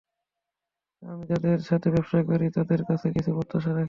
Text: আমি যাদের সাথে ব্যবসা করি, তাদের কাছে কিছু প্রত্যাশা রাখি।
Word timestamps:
আমি 1.03 1.23
যাদের 1.31 1.59
সাথে 1.69 1.87
ব্যবসা 1.95 2.19
করি, 2.29 2.45
তাদের 2.57 2.81
কাছে 2.89 3.07
কিছু 3.15 3.29
প্রত্যাশা 3.37 3.69
রাখি। 3.69 3.79